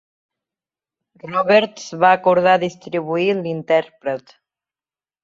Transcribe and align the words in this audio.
Roberts 1.25 1.85
va 2.03 2.11
acordar 2.19 2.55
distribuir 2.63 3.29
l'intèrpret. 3.43 4.35